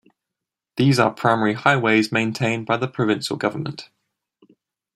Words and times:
These 0.77 0.97
are 0.97 1.13
primary 1.13 1.53
highways 1.53 2.11
maintained 2.11 2.65
by 2.65 2.77
the 2.77 2.87
provincial 2.87 3.37
government. 3.37 3.89